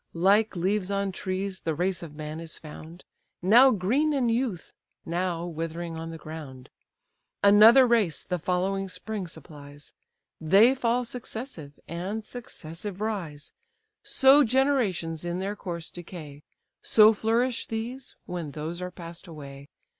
[0.15, 3.03] Like leaves on trees the race of man is found,
[3.43, 4.73] Now green in youth,
[5.05, 6.71] now withering on the ground;
[7.43, 9.93] Another race the following spring supplies;
[10.39, 13.53] They fall successive, and successive rise:
[14.01, 16.41] So generations in their course decay;
[16.81, 19.69] So flourish these, when those are pass'd away.